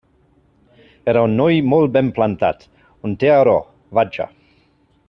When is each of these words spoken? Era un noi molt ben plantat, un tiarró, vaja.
Era 1.13 1.21
un 1.29 1.35
noi 1.41 1.59
molt 1.75 1.93
ben 1.99 2.09
plantat, 2.17 2.67
un 3.11 3.17
tiarró, 3.25 3.57
vaja. 4.01 4.31